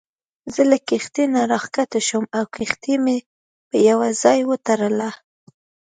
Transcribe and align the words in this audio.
زه 0.53 0.61
له 0.71 0.77
کښتۍ 0.87 1.25
نه 1.33 1.41
راکښته 1.51 1.99
شوم 2.07 2.25
او 2.37 2.43
کښتۍ 2.55 2.95
مې 3.03 3.17
په 3.69 3.75
یوه 3.89 4.07
ځای 4.23 4.39
وتړله. 4.49 5.09